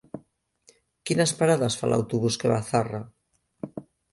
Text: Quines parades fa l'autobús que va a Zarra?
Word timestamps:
Quines 1.09 1.33
parades 1.41 1.77
fa 1.81 1.91
l'autobús 1.91 2.41
que 2.45 2.53
va 2.55 2.59
a 2.65 2.67
Zarra? 2.71 3.03